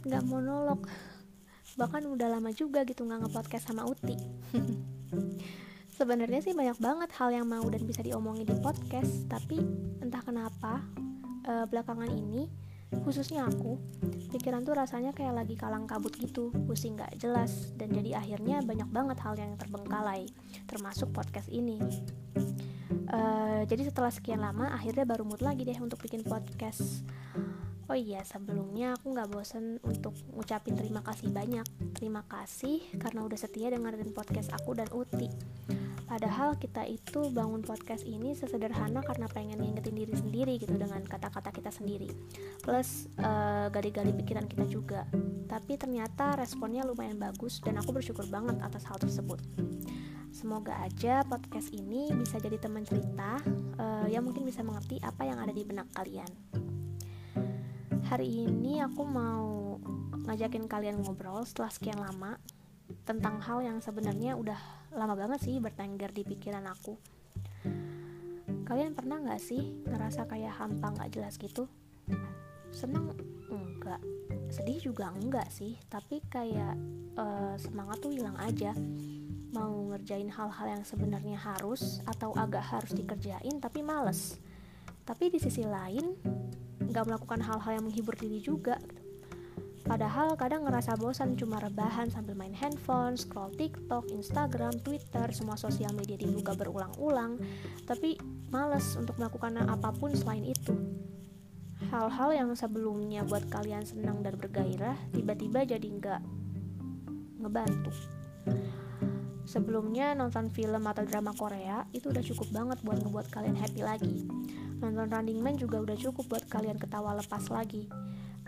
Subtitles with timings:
[0.00, 0.80] banget gak monolog.
[1.76, 4.16] Bahkan udah lama juga gitu nggak ngepodcast sama Uti.
[6.00, 9.60] Sebenarnya sih banyak banget hal yang mau dan bisa diomongin di podcast tapi
[10.00, 10.80] entah kenapa
[11.44, 12.48] uh, belakangan ini
[13.04, 13.76] khususnya aku
[14.32, 18.88] pikiran tuh rasanya kayak lagi kalang kabut gitu pusing gak jelas dan jadi akhirnya banyak
[18.88, 20.24] banget hal yang terbengkalai
[20.64, 21.76] termasuk podcast ini.
[23.10, 27.04] Uh, jadi setelah sekian lama akhirnya baru mood lagi deh untuk bikin podcast
[27.90, 31.66] Oh iya, sebelumnya aku gak bosen untuk ngucapin terima kasih banyak.
[31.90, 35.26] Terima kasih karena udah setia dengerin podcast aku dan Uti.
[36.06, 41.50] Padahal kita itu bangun podcast ini sesederhana karena pengen ngingetin diri sendiri gitu dengan kata-kata
[41.50, 42.06] kita sendiri.
[42.62, 45.02] Plus uh, gali-gali pikiran kita juga.
[45.50, 49.42] Tapi ternyata responnya lumayan bagus dan aku bersyukur banget atas hal tersebut.
[50.30, 53.42] Semoga aja podcast ini bisa jadi teman cerita
[53.82, 56.69] uh, yang mungkin bisa mengerti apa yang ada di benak kalian
[58.10, 59.78] hari ini aku mau
[60.26, 62.42] ngajakin kalian ngobrol setelah sekian lama
[63.06, 64.58] tentang hal yang sebenarnya udah
[64.98, 66.98] lama banget sih bertengger di pikiran aku.
[68.66, 71.70] Kalian pernah nggak sih ngerasa kayak hampa nggak jelas gitu?
[72.74, 73.14] Seneng
[73.46, 74.02] enggak,
[74.50, 76.74] sedih juga enggak sih, tapi kayak
[77.14, 78.74] uh, semangat tuh hilang aja.
[79.54, 84.34] Mau ngerjain hal-hal yang sebenarnya harus atau agak harus dikerjain tapi males.
[85.06, 86.39] Tapi di sisi lain
[86.90, 89.00] nggak melakukan hal-hal yang menghibur diri juga gitu.
[89.80, 95.90] Padahal kadang ngerasa bosan cuma rebahan sambil main handphone, scroll TikTok, Instagram, Twitter, semua sosial
[95.96, 97.40] media dibuka berulang-ulang,
[97.88, 98.14] tapi
[98.54, 100.76] males untuk melakukan apa pun selain itu.
[101.90, 106.22] Hal-hal yang sebelumnya buat kalian senang dan bergairah, tiba-tiba jadi nggak
[107.40, 107.90] ngebantu.
[109.42, 114.22] Sebelumnya nonton film atau drama Korea itu udah cukup banget buat ngebuat kalian happy lagi.
[114.80, 117.84] Nonton Running Man juga udah cukup buat kalian ketawa lepas lagi.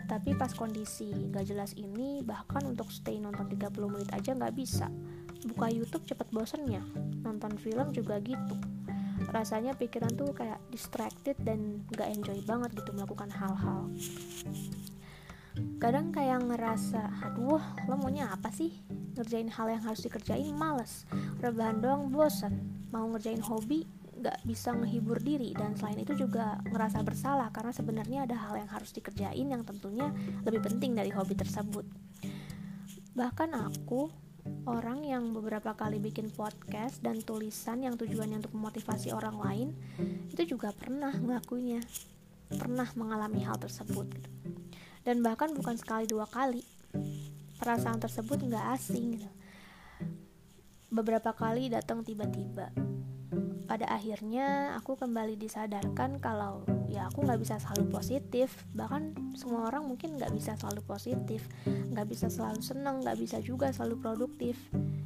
[0.03, 4.91] Tapi pas kondisi gak jelas ini, bahkan untuk stay nonton 30 menit aja gak bisa.
[5.47, 6.83] Buka YouTube cepet bosennya,
[7.23, 8.55] nonton film juga gitu.
[9.31, 13.87] Rasanya pikiran tuh kayak distracted dan gak enjoy banget gitu melakukan hal-hal.
[15.77, 18.73] Kadang kayak ngerasa, aduh lo maunya apa sih?
[19.13, 21.05] Ngerjain hal yang harus dikerjain males,
[21.39, 22.57] rebahan doang bosan,
[22.89, 23.85] mau ngerjain hobi
[24.23, 28.71] gak bisa menghibur diri dan selain itu juga ngerasa bersalah karena sebenarnya ada hal yang
[28.71, 30.07] harus dikerjain yang tentunya
[30.47, 31.83] lebih penting dari hobi tersebut.
[33.13, 34.23] Bahkan aku
[34.67, 39.67] orang yang beberapa kali bikin podcast dan tulisan yang tujuannya untuk memotivasi orang lain
[40.31, 41.79] itu juga pernah ngelakuinya
[42.53, 44.29] pernah mengalami hal tersebut gitu.
[45.07, 46.61] dan bahkan bukan sekali dua kali
[47.57, 49.29] perasaan tersebut nggak asing gitu.
[50.91, 52.69] beberapa kali datang tiba-tiba
[53.63, 58.67] pada akhirnya aku kembali disadarkan kalau ya aku nggak bisa selalu positif.
[58.75, 63.71] Bahkan semua orang mungkin nggak bisa selalu positif nggak bisa selalu senang nggak bisa juga
[63.71, 64.59] selalu produktif.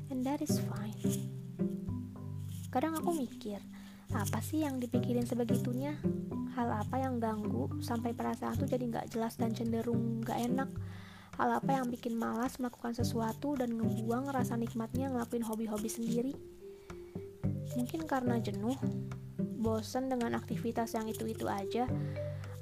[0.10, 0.98] And that is fine.
[2.74, 3.62] Kadang aku mikir
[4.16, 6.00] apa sih yang dipikirin sebegitunya?
[6.58, 10.70] Hal apa yang ganggu sampai perasaan tuh jadi nggak jelas dan cenderung nggak enak?
[11.38, 16.57] Hal apa yang bikin malas melakukan sesuatu dan ngebuang rasa nikmatnya ngelakuin hobi-hobi sendiri
[17.78, 18.74] Mungkin karena jenuh,
[19.62, 21.86] bosen dengan aktivitas yang itu-itu aja,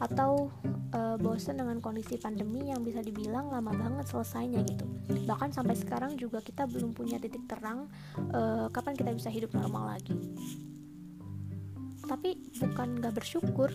[0.03, 0.51] atau
[0.91, 4.83] e, bosen dengan kondisi pandemi yang bisa dibilang lama banget selesainya gitu.
[5.23, 7.87] Bahkan sampai sekarang juga kita belum punya titik terang
[8.19, 10.19] e, kapan kita bisa hidup normal lagi.
[12.05, 13.71] Tapi bukan gak bersyukur,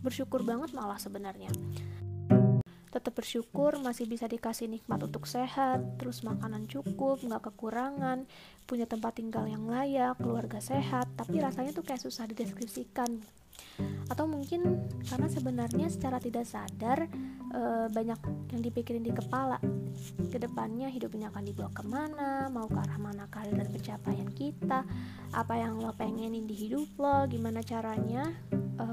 [0.00, 1.50] bersyukur banget malah sebenarnya
[2.98, 8.26] tetap bersyukur masih bisa dikasih nikmat untuk sehat, terus makanan cukup, nggak kekurangan,
[8.66, 13.22] punya tempat tinggal yang layak, keluarga sehat, tapi rasanya tuh kayak susah dideskripsikan.
[14.10, 17.06] Atau mungkin karena sebenarnya secara tidak sadar
[17.54, 17.60] e,
[17.90, 18.18] banyak
[18.50, 19.62] yang dipikirin di kepala.
[20.30, 24.30] Ke depannya hidup ini akan dibawa ke mana, mau ke arah mana karir dan pencapaian
[24.34, 24.82] kita,
[25.34, 28.86] apa yang lo pengenin di hidup lo, gimana caranya e,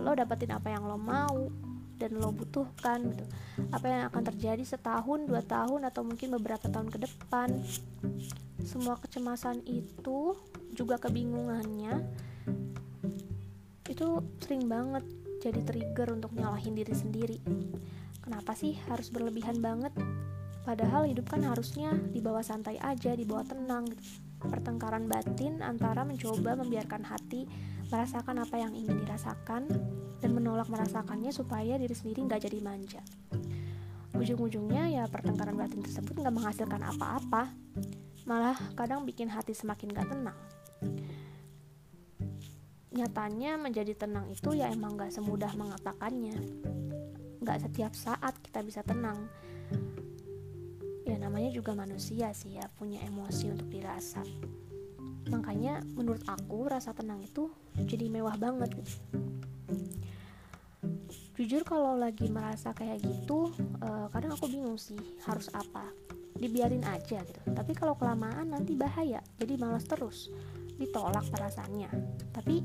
[0.00, 1.69] lo dapetin apa yang lo mau,
[2.00, 3.24] dan lo butuhkan gitu.
[3.68, 7.52] Apa yang akan terjadi setahun dua tahun atau mungkin beberapa tahun ke depan.
[8.64, 10.32] Semua kecemasan itu
[10.72, 12.00] juga kebingungannya
[13.90, 15.02] itu sering banget
[15.42, 17.38] jadi trigger untuk nyalahin diri sendiri.
[18.22, 19.90] Kenapa sih harus berlebihan banget?
[20.62, 24.04] Padahal hidup kan harusnya dibawa santai aja dibawa tenang gitu.
[24.40, 27.44] pertengkaran batin antara mencoba membiarkan hati
[27.90, 29.66] merasakan apa yang ingin dirasakan
[30.22, 33.02] dan menolak merasakannya supaya diri sendiri nggak jadi manja.
[34.14, 37.50] Ujung-ujungnya ya pertengkaran batin tersebut nggak menghasilkan apa-apa,
[38.24, 40.38] malah kadang bikin hati semakin gak tenang.
[42.90, 46.36] Nyatanya menjadi tenang itu ya emang gak semudah mengatakannya.
[47.40, 49.16] nggak setiap saat kita bisa tenang
[51.10, 54.22] ya namanya juga manusia sih ya punya emosi untuk dirasa
[55.26, 58.70] makanya menurut aku rasa tenang itu jadi mewah banget.
[61.40, 63.48] Jujur kalau lagi merasa kayak gitu
[63.80, 65.88] uh, kadang aku bingung sih harus apa.
[66.36, 67.40] Dibiarin aja gitu.
[67.48, 70.28] Tapi kalau kelamaan nanti bahaya jadi malas terus.
[70.76, 71.88] Ditolak perasaannya.
[72.32, 72.60] Tapi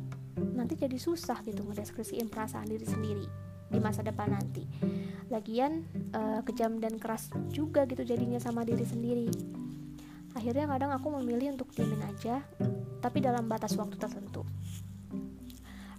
[0.56, 3.28] nanti jadi susah gitu ngedeskripsiin perasaan diri sendiri
[3.72, 4.68] di masa depan nanti.
[5.31, 9.31] Lagian uh, kejam dan keras juga gitu jadinya sama diri sendiri.
[10.36, 12.44] Akhirnya kadang aku memilih untuk diemin aja
[13.00, 14.44] tapi dalam batas waktu tertentu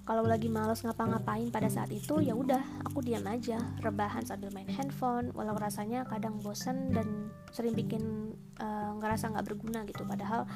[0.07, 4.71] kalau lagi males ngapa-ngapain pada saat itu ya udah aku diam aja rebahan sambil main
[4.71, 8.31] handphone walau rasanya kadang bosen dan sering bikin
[8.63, 10.07] uh, ngerasa nggak berguna gitu.
[10.07, 10.47] Padahal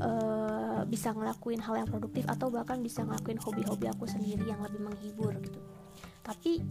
[0.00, 4.80] uh, bisa ngelakuin hal yang produktif atau bahkan bisa ngelakuin hobi-hobi aku sendiri yang lebih
[4.80, 5.60] menghibur gitu.
[6.24, 6.64] Tapi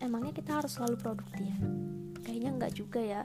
[0.00, 1.52] emangnya kita harus selalu produktif
[2.24, 3.22] kayaknya enggak juga ya.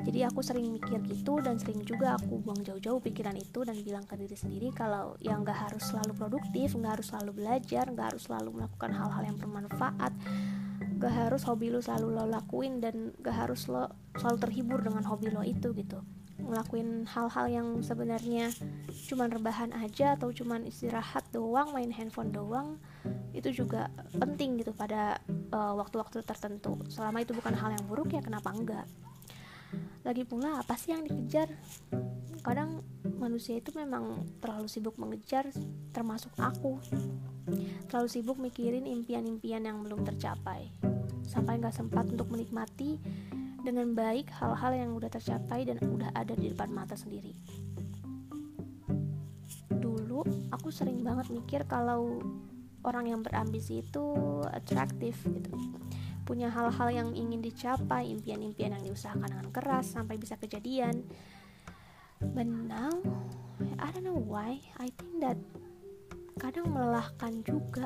[0.00, 4.02] Jadi aku sering mikir gitu dan sering juga aku buang jauh-jauh pikiran itu dan bilang
[4.08, 8.22] ke diri sendiri kalau yang nggak harus selalu produktif nggak harus selalu belajar nggak harus
[8.26, 10.12] selalu melakukan hal-hal yang bermanfaat
[11.00, 15.28] nggak harus hobi lo selalu lo lakuin dan nggak harus lo selalu terhibur dengan hobi
[15.32, 16.00] lo itu gitu
[16.46, 18.52] ngelakuin hal-hal yang sebenarnya
[19.10, 22.80] cuman rebahan aja atau cuman istirahat doang main handphone doang
[23.30, 23.88] itu juga
[24.18, 25.22] penting gitu pada
[25.54, 26.78] uh, waktu-waktu tertentu.
[26.90, 28.86] Selama itu bukan hal yang buruk ya kenapa enggak?
[30.02, 31.46] Lagi pula apa sih yang dikejar?
[32.40, 32.82] Kadang
[33.20, 35.46] manusia itu memang terlalu sibuk mengejar
[35.92, 36.80] termasuk aku.
[37.86, 40.72] Terlalu sibuk mikirin impian-impian yang belum tercapai.
[41.22, 42.98] Sampai nggak sempat untuk menikmati
[43.62, 47.32] dengan baik hal-hal yang udah tercapai dan udah ada di depan mata sendiri.
[49.70, 52.20] Dulu aku sering banget mikir kalau
[52.84, 54.04] orang yang berambisi itu
[54.48, 55.52] atraktif gitu.
[56.24, 61.04] Punya hal-hal yang ingin dicapai impian-impian yang diusahakan dengan keras sampai bisa kejadian.
[62.20, 62.92] But now
[63.80, 64.60] I don't know why.
[64.78, 65.36] I think that
[66.40, 67.84] kadang melelahkan juga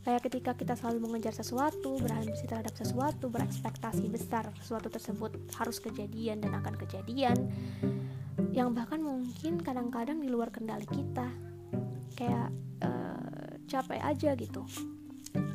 [0.00, 6.40] kayak ketika kita selalu mengejar sesuatu berambisi terhadap sesuatu berekspektasi besar sesuatu tersebut harus kejadian
[6.40, 7.36] dan akan kejadian.
[8.50, 11.28] Yang bahkan mungkin kadang-kadang di luar kendali kita
[12.16, 12.50] kayak
[13.70, 14.66] capek aja gitu.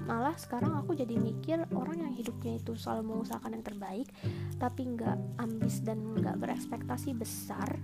[0.07, 4.07] Malah sekarang aku jadi mikir orang yang hidupnya itu selalu mengusahakan yang terbaik
[4.55, 7.75] tapi nggak ambis dan nggak berekspektasi besar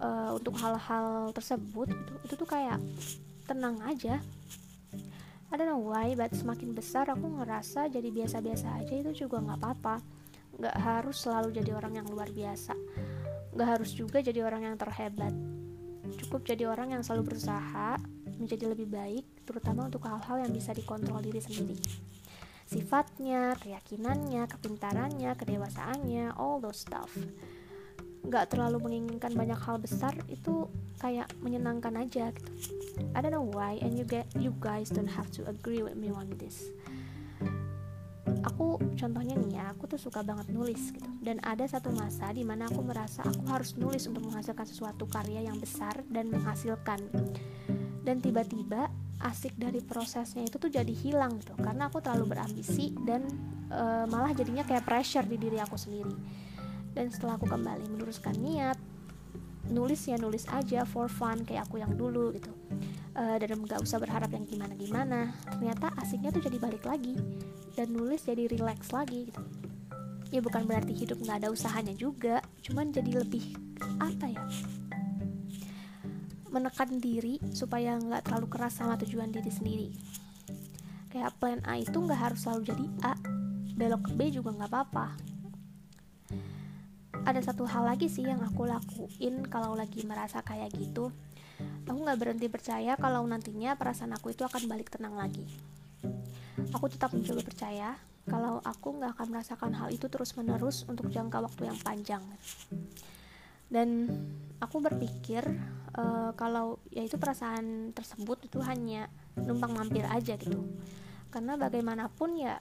[0.00, 2.80] uh, untuk hal-hal tersebut gitu, itu tuh kayak
[3.44, 4.16] tenang aja
[5.52, 9.58] I don't know why but semakin besar aku ngerasa jadi biasa-biasa aja itu juga nggak
[9.60, 10.00] apa-apa
[10.56, 12.72] nggak harus selalu jadi orang yang luar biasa
[13.52, 15.36] nggak harus juga jadi orang yang terhebat
[16.16, 18.00] cukup jadi orang yang selalu berusaha
[18.42, 21.78] menjadi lebih baik, terutama untuk hal-hal yang bisa dikontrol diri sendiri.
[22.66, 27.10] Sifatnya, keyakinannya, kepintarannya, kedewasaannya, all those stuff.
[28.28, 30.70] Gak terlalu menginginkan banyak hal besar itu
[31.02, 32.50] kayak menyenangkan aja gitu.
[33.12, 36.14] I don't know why and you get you guys don't have to agree with me
[36.14, 36.70] on this.
[38.46, 41.10] Aku contohnya nih ya, aku tuh suka banget nulis gitu.
[41.22, 45.46] Dan ada satu masa di mana aku merasa aku harus nulis untuk menghasilkan sesuatu karya
[45.46, 47.02] yang besar dan menghasilkan
[48.02, 48.90] dan tiba-tiba
[49.22, 53.22] asik dari prosesnya itu tuh jadi hilang gitu karena aku terlalu berambisi dan
[53.70, 56.10] e, malah jadinya kayak pressure di diri aku sendiri
[56.92, 58.76] dan setelah aku kembali meluruskan niat
[59.70, 62.50] nulis ya nulis aja for fun kayak aku yang dulu gitu.
[63.14, 67.14] E, dan nggak usah berharap yang gimana gimana ternyata asiknya tuh jadi balik lagi.
[67.72, 69.42] Dan nulis jadi relax lagi gitu.
[70.32, 73.54] Ya bukan berarti hidup nggak ada usahanya juga cuman jadi lebih
[74.02, 74.44] apa ya?
[76.52, 79.88] Menekan diri supaya nggak terlalu keras sama tujuan diri sendiri.
[81.08, 83.14] Kayak plan A itu nggak harus selalu jadi A
[83.72, 85.31] belok ke B juga nggak apa-apa
[87.22, 91.14] ada satu hal lagi sih yang aku lakuin kalau lagi merasa kayak gitu.
[91.86, 95.46] Aku nggak berhenti percaya kalau nantinya perasaan aku itu akan balik tenang lagi.
[96.74, 97.94] Aku tetap mencoba percaya
[98.26, 102.22] kalau aku nggak akan merasakan hal itu terus menerus untuk jangka waktu yang panjang.
[103.70, 104.10] Dan
[104.58, 105.46] aku berpikir
[105.94, 109.06] uh, kalau yaitu perasaan tersebut itu hanya
[109.38, 110.66] numpang mampir aja gitu.
[111.30, 112.58] Karena bagaimanapun ya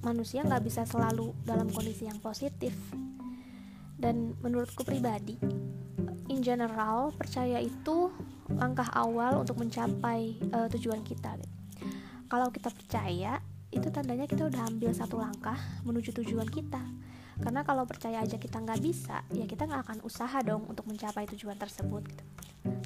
[0.00, 2.74] manusia nggak bisa selalu dalam kondisi yang positif
[4.04, 5.40] dan menurutku pribadi
[6.28, 8.12] in general percaya itu
[8.52, 11.56] langkah awal untuk mencapai uh, tujuan kita gitu.
[12.28, 13.40] kalau kita percaya
[13.72, 15.56] itu tandanya kita udah ambil satu langkah
[15.88, 16.84] menuju tujuan kita
[17.40, 21.24] karena kalau percaya aja kita nggak bisa ya kita nggak akan usaha dong untuk mencapai
[21.34, 22.24] tujuan tersebut gitu.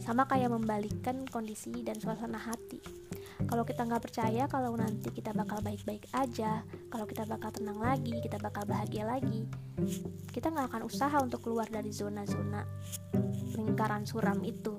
[0.06, 2.80] sama kayak membalikkan kondisi dan suasana hati
[3.46, 8.18] kalau kita nggak percaya kalau nanti kita bakal baik-baik aja kalau kita bakal tenang lagi
[8.18, 9.46] kita bakal bahagia lagi
[10.34, 12.66] kita nggak akan usaha untuk keluar dari zona-zona
[13.58, 14.78] lingkaran suram itu.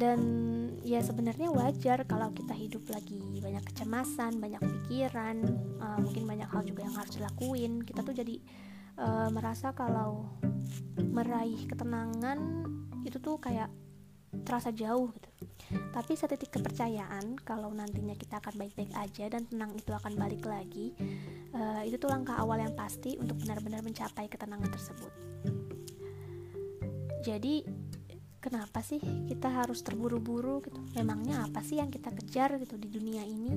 [0.00, 0.20] Dan
[0.80, 5.44] ya sebenarnya wajar kalau kita hidup lagi banyak kecemasan banyak pikiran
[5.76, 7.84] uh, mungkin banyak hal juga yang harus dilakuin.
[7.84, 8.40] Kita tuh jadi
[8.96, 10.24] uh, merasa kalau
[10.96, 12.40] meraih ketenangan
[13.04, 13.68] itu tuh kayak
[14.46, 15.28] terasa jauh gitu.
[15.94, 20.94] Tapi setitik kepercayaan kalau nantinya kita akan baik-baik aja dan tenang itu akan balik lagi
[21.54, 25.12] uh, itu tuh langkah awal yang pasti untuk benar-benar mencapai ketenangan tersebut.
[27.20, 27.62] Jadi
[28.40, 30.80] kenapa sih kita harus terburu-buru gitu?
[30.96, 33.52] Memangnya apa sih yang kita kejar gitu di dunia ini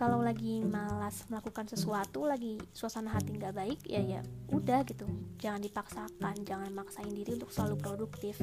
[0.00, 5.04] kalau lagi malas melakukan sesuatu lagi suasana hati nggak baik ya ya udah gitu.
[5.36, 8.40] Jangan dipaksakan jangan maksain diri untuk selalu produktif.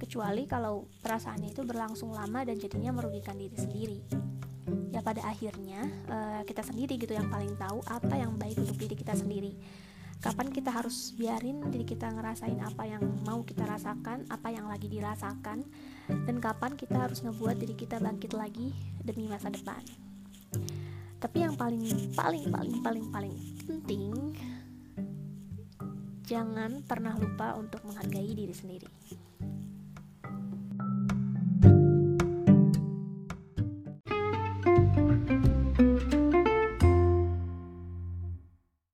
[0.00, 4.00] Kecuali kalau perasaannya itu berlangsung lama dan jadinya merugikan diri sendiri.
[4.88, 8.96] Ya pada akhirnya uh, kita sendiri gitu yang paling tahu apa yang baik untuk diri
[8.96, 9.52] kita sendiri.
[10.24, 14.88] Kapan kita harus biarin diri kita ngerasain apa yang mau kita rasakan, apa yang lagi
[14.88, 15.68] dirasakan,
[16.08, 20.11] dan kapan kita harus ngebuat diri kita bangkit lagi demi masa depan.
[21.22, 24.10] Tapi yang paling paling paling paling paling penting
[26.26, 28.88] jangan pernah lupa untuk menghargai diri sendiri.